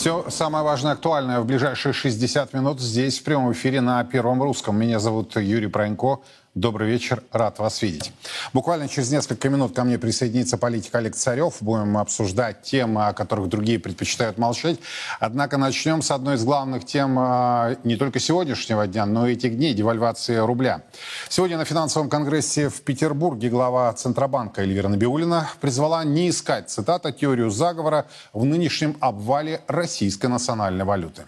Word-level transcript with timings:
Все 0.00 0.24
самое 0.30 0.64
важное, 0.64 0.92
актуальное 0.92 1.40
в 1.40 1.44
ближайшие 1.44 1.92
60 1.92 2.54
минут 2.54 2.80
здесь, 2.80 3.18
в 3.18 3.22
прямом 3.22 3.52
эфире 3.52 3.82
на 3.82 4.02
Первом 4.02 4.42
Русском. 4.42 4.74
Меня 4.80 4.98
зовут 4.98 5.36
Юрий 5.36 5.66
Пронько. 5.66 6.20
Добрый 6.56 6.88
вечер, 6.88 7.22
рад 7.30 7.60
вас 7.60 7.80
видеть. 7.80 8.12
Буквально 8.52 8.88
через 8.88 9.12
несколько 9.12 9.48
минут 9.48 9.72
ко 9.72 9.84
мне 9.84 10.00
присоединится 10.00 10.58
политик 10.58 10.92
Олег 10.96 11.14
Царев. 11.14 11.58
Будем 11.60 11.96
обсуждать 11.96 12.62
темы, 12.62 13.06
о 13.06 13.12
которых 13.12 13.48
другие 13.48 13.78
предпочитают 13.78 14.36
молчать. 14.36 14.80
Однако 15.20 15.58
начнем 15.58 16.02
с 16.02 16.10
одной 16.10 16.34
из 16.34 16.44
главных 16.44 16.84
тем 16.84 17.16
а, 17.20 17.76
не 17.84 17.94
только 17.94 18.18
сегодняшнего 18.18 18.88
дня, 18.88 19.06
но 19.06 19.28
и 19.28 19.34
этих 19.34 19.56
дней– 19.56 19.74
девальвации 19.74 20.38
рубля. 20.38 20.82
Сегодня 21.28 21.56
на 21.56 21.64
финансовом 21.64 22.10
конгрессе 22.10 22.68
в 22.68 22.82
Петербурге 22.82 23.48
глава 23.48 23.92
Центробанка 23.92 24.62
Эльвира 24.62 24.88
Набиулина 24.88 25.48
призвала 25.60 26.02
не 26.02 26.30
искать, 26.30 26.68
цитата, 26.68 27.12
теорию 27.12 27.50
заговора 27.50 28.06
в 28.32 28.44
нынешнем 28.44 28.96
обвале 28.98 29.60
российской 29.68 30.26
национальной 30.26 30.84
валюты 30.84 31.26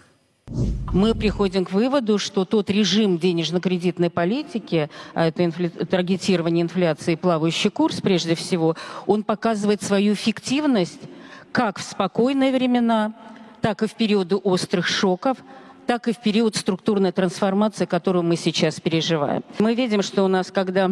мы 0.93 1.15
приходим 1.15 1.65
к 1.65 1.71
выводу, 1.71 2.19
что 2.19 2.45
тот 2.45 2.69
режим 2.69 3.17
денежно-кредитной 3.17 4.09
политики, 4.09 4.89
а 5.13 5.27
это 5.27 5.43
инфля... 5.43 5.69
таргетирование 5.69 6.61
инфляции, 6.61 7.15
плавающий 7.15 7.71
курс 7.71 7.99
прежде 7.99 8.35
всего, 8.35 8.75
он 9.07 9.23
показывает 9.23 9.81
свою 9.81 10.13
эффективность 10.13 11.01
как 11.51 11.79
в 11.79 11.83
спокойные 11.83 12.51
времена, 12.51 13.13
так 13.61 13.83
и 13.83 13.87
в 13.87 13.93
периоды 13.95 14.35
острых 14.35 14.87
шоков, 14.87 15.37
так 15.87 16.07
и 16.07 16.13
в 16.13 16.17
период 16.19 16.55
структурной 16.55 17.11
трансформации, 17.11 17.85
которую 17.85 18.23
мы 18.23 18.35
сейчас 18.35 18.79
переживаем. 18.79 19.43
Мы 19.59 19.75
видим, 19.75 20.01
что 20.01 20.23
у 20.23 20.27
нас, 20.27 20.51
когда 20.51 20.91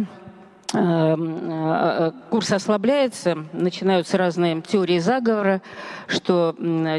курс 0.72 2.52
ослабляется, 2.52 3.46
начинаются 3.52 4.18
разные 4.18 4.62
теории 4.62 5.00
заговора, 5.00 5.62
что 6.08 6.56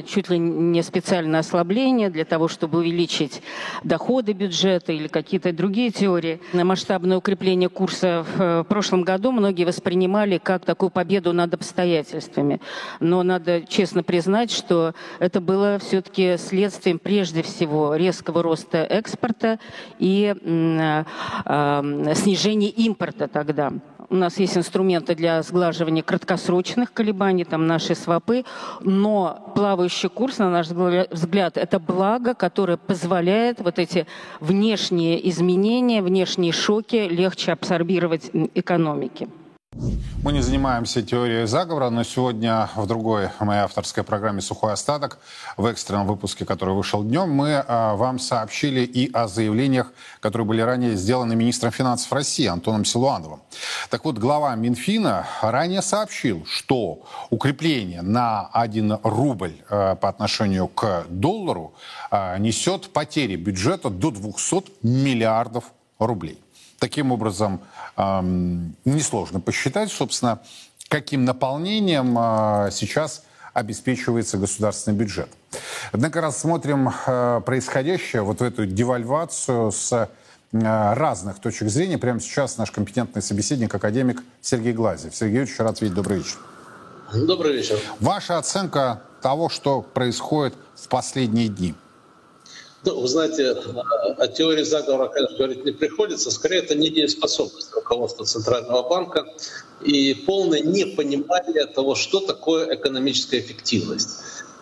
чуть 0.06 0.28
ли 0.28 0.38
не 0.38 0.82
специальное 0.82 1.40
ослабление 1.40 2.10
для 2.10 2.26
того, 2.26 2.48
чтобы 2.48 2.80
увеличить 2.80 3.42
доходы 3.82 4.32
бюджета 4.32 4.92
или 4.92 5.08
какие-то 5.08 5.52
другие 5.52 5.90
теории. 5.90 6.40
Масштабное 6.52 7.16
укрепление 7.16 7.70
курса 7.70 8.26
в 8.36 8.64
прошлом 8.64 9.04
году 9.04 9.32
многие 9.32 9.64
воспринимали 9.64 10.36
как 10.36 10.66
такую 10.66 10.90
победу 10.90 11.32
над 11.32 11.54
обстоятельствами. 11.54 12.60
Но 13.00 13.22
надо 13.22 13.62
честно 13.62 14.02
признать, 14.02 14.50
что 14.50 14.94
это 15.18 15.40
было 15.40 15.78
все-таки 15.78 16.36
следствием 16.36 16.98
прежде 16.98 17.42
всего 17.42 17.94
резкого 17.94 18.42
роста 18.42 18.78
экспорта 18.84 19.58
и 19.98 20.34
э, 20.38 21.04
э, 21.46 22.14
снижения 22.14 22.68
импорта 22.68 23.28
тогда 23.28 23.61
да. 23.62 23.72
У 24.08 24.16
нас 24.16 24.38
есть 24.38 24.58
инструменты 24.58 25.14
для 25.14 25.42
сглаживания 25.42 26.02
краткосрочных 26.02 26.92
колебаний, 26.92 27.44
там 27.44 27.66
наши 27.66 27.94
свопы, 27.94 28.44
но 28.82 29.52
плавающий 29.54 30.08
курс, 30.08 30.38
на 30.38 30.50
наш 30.50 30.68
взгляд, 30.68 31.56
это 31.56 31.78
благо, 31.78 32.34
которое 32.34 32.76
позволяет 32.76 33.60
вот 33.60 33.78
эти 33.78 34.06
внешние 34.40 35.28
изменения, 35.30 36.02
внешние 36.02 36.52
шоки 36.52 37.08
легче 37.08 37.52
абсорбировать 37.52 38.30
экономики. 38.54 39.28
Мы 39.74 40.32
не 40.32 40.42
занимаемся 40.42 41.02
теорией 41.02 41.46
заговора, 41.46 41.88
но 41.88 42.02
сегодня 42.04 42.68
в 42.76 42.86
другой 42.86 43.30
моей 43.40 43.62
авторской 43.62 44.04
программе 44.04 44.42
«Сухой 44.42 44.74
остаток», 44.74 45.18
в 45.56 45.64
экстренном 45.64 46.06
выпуске, 46.06 46.44
который 46.44 46.74
вышел 46.74 47.02
днем, 47.02 47.30
мы 47.30 47.64
а, 47.66 47.96
вам 47.96 48.18
сообщили 48.18 48.80
и 48.80 49.10
о 49.12 49.28
заявлениях, 49.28 49.90
которые 50.20 50.46
были 50.46 50.60
ранее 50.60 50.94
сделаны 50.94 51.34
министром 51.34 51.72
финансов 51.72 52.12
России 52.12 52.46
Антоном 52.46 52.84
Силуановым. 52.84 53.40
Так 53.88 54.04
вот, 54.04 54.18
глава 54.18 54.54
Минфина 54.56 55.26
ранее 55.40 55.80
сообщил, 55.80 56.44
что 56.44 57.06
укрепление 57.30 58.02
на 58.02 58.50
1 58.52 58.98
рубль 59.02 59.54
а, 59.70 59.94
по 59.94 60.10
отношению 60.10 60.68
к 60.68 61.06
доллару 61.08 61.72
а, 62.10 62.36
несет 62.36 62.92
потери 62.92 63.36
бюджета 63.36 63.88
до 63.88 64.10
200 64.10 64.64
миллиардов 64.82 65.64
рублей. 65.98 66.38
Таким 66.82 67.12
образом, 67.12 67.60
несложно 67.96 69.38
посчитать, 69.38 69.92
собственно, 69.92 70.40
каким 70.88 71.24
наполнением 71.24 72.18
э, 72.18 72.70
сейчас 72.72 73.22
обеспечивается 73.54 74.36
государственный 74.36 74.96
бюджет. 74.96 75.28
Однако 75.92 76.20
рассмотрим 76.20 76.90
э, 77.06 77.40
происходящее, 77.46 78.22
вот 78.22 78.42
эту 78.42 78.66
девальвацию 78.66 79.70
с 79.70 79.92
э, 79.92 80.08
разных 80.50 81.38
точек 81.38 81.68
зрения. 81.68 81.98
Прямо 81.98 82.18
сейчас 82.18 82.58
наш 82.58 82.72
компетентный 82.72 83.22
собеседник, 83.22 83.72
академик 83.72 84.20
Сергей 84.40 84.72
Глазев. 84.72 85.14
Сергей 85.14 85.36
Юрьевич, 85.36 85.60
рад 85.60 85.80
видеть. 85.80 85.94
Добрый 85.94 86.18
вечер. 86.18 86.38
Добрый 87.14 87.52
вечер. 87.58 87.78
Ваша 88.00 88.38
оценка 88.38 89.02
того, 89.20 89.48
что 89.48 89.82
происходит 89.82 90.54
в 90.74 90.88
последние 90.88 91.46
дни– 91.46 91.76
ну, 92.84 93.00
вы 93.00 93.06
знаете, 93.06 93.50
о 93.50 94.26
теории 94.28 94.64
заговора, 94.64 95.08
конечно, 95.08 95.36
говорить 95.36 95.64
не 95.64 95.70
приходится. 95.70 96.30
Скорее, 96.30 96.58
это 96.58 96.74
недееспособность 96.74 97.72
руководства 97.74 98.24
Центрального 98.24 98.88
банка 98.88 99.24
и 99.84 100.14
полное 100.14 100.60
непонимание 100.60 101.66
того, 101.66 101.94
что 101.94 102.20
такое 102.20 102.74
экономическая 102.74 103.38
эффективность. 103.38 104.10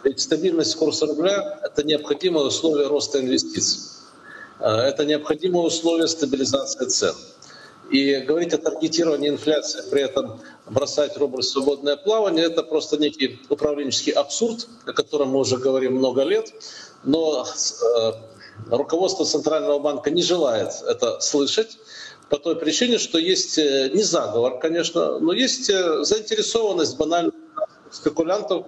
Ведь 0.05 0.21
стабильность 0.21 0.77
курса 0.77 1.07
рубля— 1.07 1.61
это 1.65 1.83
необходимое 1.83 2.45
условие 2.45 2.89
роста 2.89 3.21
инвестиций. 3.21 3.81
А, 4.59 4.83
это 4.83 5.07
необходимое 5.07 5.63
условие 5.63 6.09
стабилизации 6.09 6.87
цен. 6.87 7.15
И 7.91 8.21
говорить 8.21 8.55
о 8.55 8.59
таргетировании 8.59 9.29
инфляции, 9.29 9.83
при 9.91 10.03
этом 10.03 10.41
бросать 10.69 11.17
рубль 11.17 11.41
в 11.41 11.45
свободное 11.45 11.97
плавание, 11.97 12.45
это 12.45 12.63
просто 12.63 12.99
некий 12.99 13.41
управленческий 13.49 14.13
абсурд, 14.13 14.69
о 14.87 14.93
котором 14.93 15.31
мы 15.31 15.41
уже 15.41 15.57
говорим 15.57 15.97
много 15.97 16.23
лет. 16.23 16.53
Но 17.03 17.45
э, 17.45 18.13
руководство 18.71 19.25
Центрального 19.25 19.81
банка 19.81 20.11
не 20.11 20.23
желает 20.23 20.71
это 20.87 21.19
слышать 21.21 21.79
по 22.29 22.39
той 22.39 22.55
причине, 22.55 22.99
что 22.99 23.19
есть 23.19 23.59
э, 23.59 23.91
не 23.93 24.05
заговор, 24.05 24.61
конечно, 24.61 25.19
но 25.19 25.33
есть 25.33 25.69
э, 25.69 26.05
заинтересованность 26.05 26.97
банальных 26.97 27.35
спекулянтов 27.91 28.67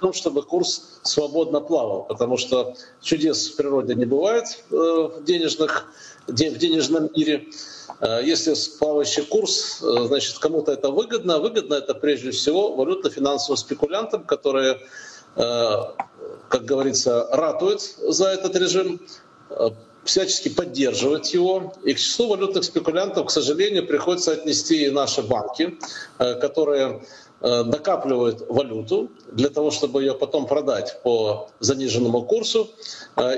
том, 0.00 0.12
чтобы 0.12 0.42
курс 0.42 1.00
свободно 1.02 1.60
плавал, 1.60 2.04
потому 2.04 2.36
что 2.36 2.74
чудес 3.00 3.48
в 3.48 3.56
природе 3.56 3.94
не 3.94 4.04
бывает 4.04 4.64
в, 4.70 5.22
денежных, 5.24 5.86
в 6.26 6.34
денежном 6.34 7.10
мире. 7.14 7.48
Если 8.22 8.54
плавающий 8.78 9.22
курс, 9.22 9.78
значит, 9.80 10.38
кому-то 10.38 10.72
это 10.72 10.90
выгодно. 10.90 11.38
Выгодно 11.38 11.74
это 11.74 11.94
прежде 11.94 12.30
всего 12.30 12.74
валютно-финансовым 12.74 13.56
спекулянтам, 13.56 14.24
которые 14.24 14.80
как 16.48 16.64
говорится, 16.64 17.28
ратует 17.32 17.80
за 17.80 18.28
этот 18.28 18.56
режим, 18.56 19.00
э, 19.50 19.70
всячески 20.04 20.48
поддерживает 20.48 21.26
его. 21.26 21.74
И 21.84 21.94
к 21.94 21.98
числу 21.98 22.28
валютных 22.28 22.64
спекулянтов, 22.64 23.26
к 23.26 23.30
сожалению, 23.30 23.86
приходится 23.86 24.32
отнести 24.32 24.86
и 24.86 24.90
наши 24.90 25.22
банки, 25.22 25.78
э, 26.18 26.34
которые 26.34 26.86
э, 26.88 27.00
накапливают 27.40 28.44
валюту 28.48 29.10
для 29.30 29.50
того, 29.50 29.70
чтобы 29.70 30.02
ее 30.02 30.14
потом 30.14 30.46
продать 30.46 31.00
по 31.02 31.48
заниженному 31.60 32.22
курсу 32.22 32.70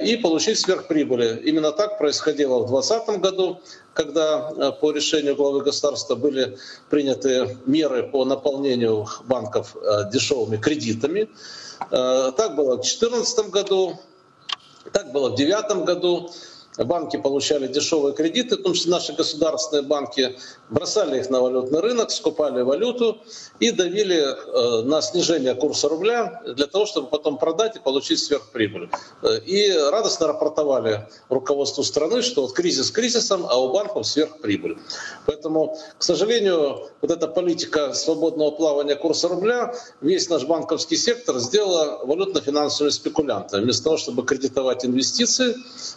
и 0.05 0.17
получить 0.17 0.61
сверхприбыли. 0.61 1.43
Именно 1.45 1.73
так 1.73 1.99
происходило 1.99 2.61
в 2.61 2.69
2020 2.69 3.21
году, 3.21 3.61
когда 3.95 4.73
по 4.81 4.93
решению 4.93 5.35
главы 5.35 5.63
государства 5.63 6.15
были 6.15 6.59
приняты 6.91 7.59
меры 7.67 8.05
по 8.05 8.25
наполнению 8.25 9.09
банков 9.27 9.77
дешевыми 10.13 10.59
кредитами. 10.59 11.29
Э, 11.91 12.33
так 12.37 12.55
было 12.57 12.73
в 12.73 12.83
2014 12.83 13.51
году, 13.51 13.99
так 14.93 15.13
было 15.13 15.31
в 15.31 15.37
2009 15.37 15.85
году 15.85 16.31
банки 16.85 17.17
получали 17.17 17.67
дешевые 17.67 18.15
кредиты, 18.15 18.57
потому 18.57 18.75
что 18.75 18.91
наши 18.91 19.13
государственные 19.13 19.83
банки 19.83 20.37
бросали 20.71 21.19
их 21.19 21.31
на 21.31 21.41
валютный 21.41 21.81
рынок, 21.81 22.11
скупали 22.11 22.63
валюту 22.63 23.19
и 23.59 23.71
давили 23.71 24.19
э, 24.19 24.83
на 24.83 25.03
снижение 25.03 25.55
курса 25.55 25.89
рубля 25.89 26.41
для 26.47 26.67
того, 26.67 26.87
чтобы 26.87 27.09
потом 27.09 27.39
продать 27.39 27.77
и 27.77 27.81
получить 27.81 28.21
сверхприбыль. 28.21 28.89
Э, 29.23 29.39
и 29.41 29.73
радостно 29.73 30.29
рапортовали 30.29 31.09
руководству 31.29 31.83
страны, 31.83 32.23
что 32.23 32.43
вот 32.43 32.53
кризис 32.53 32.91
кризисом, 32.91 33.47
а 33.49 33.61
у 33.61 33.73
банков 33.73 34.07
сверхприбыль. 34.07 34.79
Поэтому, 35.27 35.77
к 35.99 36.03
сожалению, 36.03 36.89
вот 37.01 37.11
эта 37.11 37.27
политика 37.27 37.93
свободного 37.93 38.53
плавания 38.53 38.95
курса 38.95 39.29
рубля, 39.29 39.75
весь 40.01 40.29
наш 40.29 40.45
банковский 40.45 40.97
сектор 40.97 41.39
сделала 41.39 42.05
валютно-финансовыми 42.05 42.91
спекулянтами. 42.91 43.65
Вместо 43.65 43.85
того, 43.85 43.97
чтобы 43.97 44.25
кредитовать 44.25 44.85
инвестиции, 44.85 45.57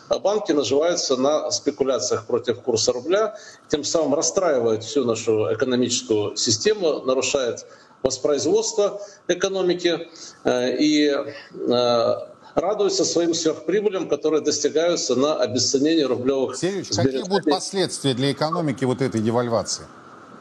а 0.09 0.17
банки 0.19 0.51
нажимают 0.51 0.70
наживаются 0.71 1.17
на 1.17 1.51
спекуляциях 1.51 2.25
против 2.25 2.61
курса 2.61 2.93
рубля, 2.93 3.35
тем 3.67 3.83
самым 3.83 4.13
расстраивают 4.13 4.83
всю 4.83 5.05
нашу 5.05 5.53
экономическую 5.53 6.35
систему, 6.37 7.01
нарушает 7.01 7.65
воспроизводство 8.03 9.01
экономики 9.27 10.07
э, 10.43 10.77
и 10.77 11.07
э, 11.09 12.15
радуются 12.55 13.05
своим 13.05 13.33
сверхприбылям, 13.33 14.07
которые 14.07 14.41
достигаются 14.41 15.15
на 15.15 15.35
обесценении 15.35 16.03
рублевых 16.03 16.55
Сергеевич, 16.55 16.89
какие 16.89 17.23
будут 17.23 17.45
последствия 17.45 18.13
для 18.13 18.31
экономики 18.31 18.85
вот 18.85 19.01
этой 19.01 19.21
девальвации? 19.21 19.83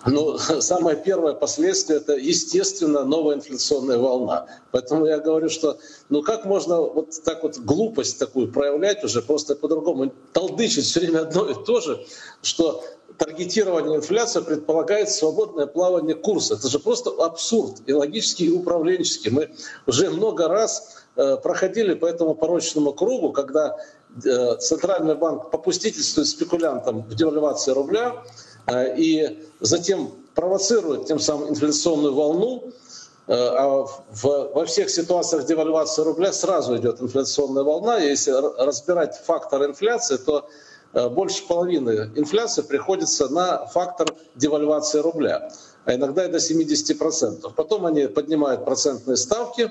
Ну, 0.07 0.39
самое 0.61 0.97
первое 0.97 1.35
последствие– 1.35 1.99
это, 2.01 2.15
естественно, 2.15 3.05
новая 3.05 3.37
инфляционная 3.37 3.99
волна. 3.99 4.47
Поэтому 4.71 5.07
я 5.07 5.19
говорю, 5.19 5.49
что 5.49 5.79
ну 6.09 6.23
как 6.23 6.45
можно 6.45 6.81
вот 6.81 7.23
так 7.25 7.43
вот 7.43 7.59
глупость 7.59 8.19
такую 8.19 8.51
проявлять 8.51 9.05
уже 9.05 9.23
просто 9.23 9.57
по-другому, 9.57 10.13
толдычить 10.33 10.85
все 10.85 11.01
время 11.01 11.21
одно 11.21 11.49
и 11.49 11.55
то 11.65 11.81
же, 11.81 12.05
что 12.43 12.83
таргетирование 13.19 13.97
инфляции 13.97 14.41
предполагает 14.41 15.11
свободное 15.11 15.67
плавание 15.67 16.15
курса. 16.15 16.55
Это 16.55 16.69
же 16.69 16.79
просто 16.79 17.11
абсурд 17.11 17.83
и 17.87 17.93
логический, 17.93 18.47
и 18.47 18.51
управленческий. 18.51 19.31
Мы 19.31 19.51
уже 19.87 20.09
много 20.09 20.49
раз 20.49 21.05
э, 21.17 21.37
проходили 21.37 21.93
по 21.93 22.07
этому 22.07 22.35
порочному 22.35 22.95
кругу, 22.95 23.33
когда 23.33 23.77
э, 24.25 24.57
Центральный 24.57 25.17
банк 25.17 25.51
попустительствует 25.51 26.29
спекулянтам 26.29 27.03
в 27.03 27.15
девальвации 27.15 27.73
рубля, 27.73 28.25
и 28.69 29.47
затем 29.61 30.13
провоцирует 30.35 31.07
тем 31.07 31.19
самым 31.19 31.51
инфляционную 31.51 32.15
волну, 32.15 32.73
а 33.29 33.85
в, 34.11 34.25
во 34.55 34.65
всех 34.65 34.91
ситуациях 34.91 35.47
девальвации 35.47 36.03
рубля 36.03 36.33
сразу 36.33 36.77
идет 36.77 37.01
инфляционная 37.01 37.63
волна. 37.63 37.99
Если 37.99 38.33
разбирать 38.33 39.17
фактор 39.25 39.65
инфляции, 39.67 40.17
то 40.17 40.49
э, 40.95 41.09
больше 41.09 41.47
половины 41.47 42.11
инфляции 42.17 42.63
приходится 42.63 43.29
на 43.29 43.67
фактор 43.67 44.09
девальвации 44.35 44.99
рубля, 44.99 45.53
а 45.85 45.95
иногда 45.95 46.25
и 46.27 46.33
до 46.33 46.39
70%. 46.39 47.53
Потом 47.55 47.87
они 47.87 48.09
поднимают 48.09 48.65
процентные 48.65 49.17
ставки, 49.17 49.71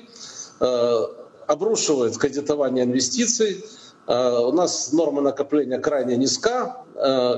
обрушивают 1.46 2.16
кредитование 2.16 2.84
инвестиций, 2.84 3.64
у 4.06 4.52
нас 4.52 4.92
норма 4.92 5.22
накопления 5.22 5.78
крайне 5.78 6.16
низка, 6.16 6.84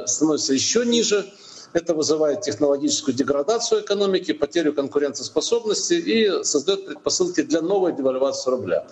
становится 0.06 0.52
еще 0.52 0.84
ниже– 0.84 1.32
это 1.73 1.95
вызывает 1.95 2.43
технологическую 2.43 3.15
деградацию 3.15 3.83
экономики, 3.83 4.33
потерю 4.33 4.73
конкурентоспособности 4.75 5.95
и 5.95 6.45
создает 6.45 6.87
предпосылки 6.87 7.43
для 7.43 7.63
новой 7.63 7.95
девальвации 7.95 8.51
рубля. 8.51 8.87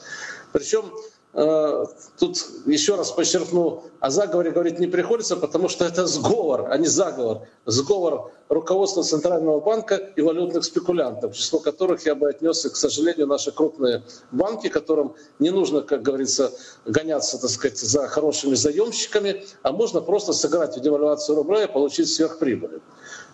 Причем 0.52 0.92
тут 1.32 2.44
еще 2.66 2.96
раз 2.96 3.12
подчеркну, 3.12 3.84
о 4.00 4.10
заговоре 4.10 4.50
говорить 4.50 4.80
не 4.80 4.88
приходится, 4.88 5.36
потому 5.36 5.68
что 5.68 5.84
это 5.84 6.06
сговор, 6.06 6.66
а 6.70 6.76
не 6.76 6.88
заговор. 6.88 7.46
Сговор 7.66 8.32
руководства 8.48 9.04
Центрального 9.04 9.60
банка 9.60 9.94
и 9.94 10.22
валютных 10.22 10.64
спекулянтов, 10.64 11.36
число 11.36 11.60
которых 11.60 12.04
я 12.04 12.16
бы 12.16 12.28
отнес, 12.28 12.62
к 12.62 12.74
сожалению, 12.74 13.28
наши 13.28 13.52
крупные 13.52 14.02
банки, 14.32 14.68
которым 14.68 15.14
не 15.38 15.50
нужно, 15.50 15.82
как 15.82 16.02
говорится, 16.02 16.50
гоняться, 16.84 17.40
так 17.40 17.50
сказать, 17.50 17.78
за 17.78 18.08
хорошими 18.08 18.54
заемщиками, 18.54 19.44
а 19.62 19.70
можно 19.70 20.00
просто 20.00 20.32
сыграть 20.32 20.76
в 20.76 20.80
девальвацию 20.80 21.36
рубля 21.36 21.64
и 21.64 21.72
получить 21.72 22.08
сверхприбыль. 22.08 22.80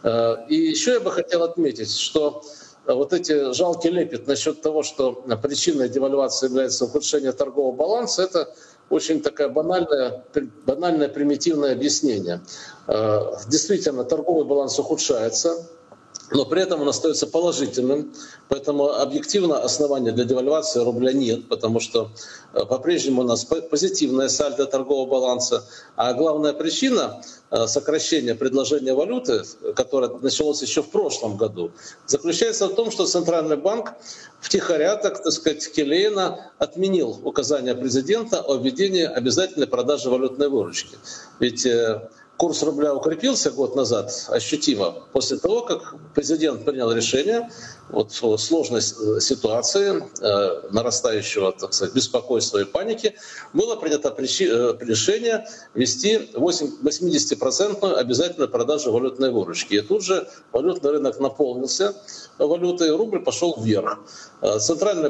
Э, 0.03 0.37
и 0.49 0.55
еще 0.55 0.93
я 0.93 1.01
бы 1.01 1.11
хотел 1.11 1.45
отметить, 1.45 1.97
что 1.97 2.43
а 2.43 2.66
вот 2.95 3.13
эти 3.13 3.53
жалкий 3.53 3.91
лепет 3.91 4.27
насчет 4.27 4.63
того, 4.63 4.83
что 4.83 5.13
причиной 5.43 5.89
девальвации 5.89 6.47
является 6.47 6.85
ухудшение 6.85 7.33
торгового 7.33 7.75
баланса, 7.75 8.23
это 8.23 8.55
очень 8.91 9.21
такое 9.21 9.49
банальное, 9.49 10.25
банальное 10.65 11.09
примитивное 11.09 11.73
объяснение. 11.73 12.41
А, 12.87 13.37
действительно, 13.49 14.05
торговый 14.05 14.45
баланс 14.45 14.79
ухудшается, 14.79 15.69
но 16.31 16.45
при 16.45 16.63
этом 16.63 16.81
он 16.83 16.89
остается 16.89 17.27
положительным. 17.27 18.13
Поэтому 18.49 18.91
объективно 18.91 19.59
основания 19.59 20.13
для 20.13 20.25
девальвации 20.25 20.81
рубля 20.81 21.13
нет, 21.13 21.49
потому 21.49 21.81
что 21.81 22.11
э, 22.53 22.65
по-прежнему 22.65 23.23
у 23.23 23.25
нас 23.25 23.45
позитивная 23.45 24.29
сальдо 24.29 24.67
торгового 24.67 25.09
баланса. 25.09 25.65
А 25.97 26.13
главная 26.15 26.53
причина 26.53 27.23
э, 27.51 27.67
сокращения 27.67 28.35
предложения 28.35 28.95
валюты, 28.95 29.43
которое 29.75 30.11
началось 30.19 30.63
еще 30.63 30.83
в 30.83 30.91
прошлом 30.91 31.37
году, 31.37 31.71
заключается 32.07 32.69
в 32.69 32.75
том, 32.75 32.91
что 32.91 33.07
Центральный 33.07 33.57
банк 33.57 33.93
втихаря, 34.41 34.97
так, 34.97 35.23
так 35.23 35.33
сказать, 35.33 35.73
келейно 35.73 36.51
отменил 36.59 37.21
указание 37.25 37.75
президента 37.75 38.41
о 38.41 38.57
введении 38.57 39.05
обязательной 39.05 39.67
продажи 39.67 40.11
валютной 40.11 40.49
выручки. 40.49 40.97
Ведь 41.41 41.67
э, 41.67 42.09
курс 42.37 42.63
рубля 42.63 42.95
укрепился 42.95 43.51
год 43.51 43.77
назад 43.77 44.13
ощутимо 44.29 44.93
после 45.13 45.39
того, 45.39 45.63
как 45.63 45.95
президент 46.15 46.65
принял 46.65 46.93
решение 46.93 47.51
вот, 47.89 48.13
в 48.13 48.37
сложной 48.39 48.83
ситуации 48.83 50.03
э, 50.21 50.69
нарастающего 50.71 51.53
так 51.53 51.73
сказать, 51.73 51.95
беспокойства 51.95 52.59
и 52.59 52.65
паники, 52.65 53.15
было 53.53 53.77
принято 53.77 54.11
причи, 54.11 54.47
э, 54.51 54.75
решение 54.81 55.47
ввести 55.75 56.31
80% 56.35 57.95
обязательную 57.95 58.51
продажу 58.51 58.93
валютной 58.93 59.31
выручки. 59.31 59.75
И 59.75 59.81
тут 59.81 60.05
же 60.05 60.29
валютный 60.53 60.91
рынок 60.93 61.19
наполнился 61.21 61.95
валютой, 62.39 62.95
рубль 62.95 63.21
пошел 63.21 63.57
вверх. 63.59 63.99
Э, 64.43 64.59
Центральный 64.59 65.03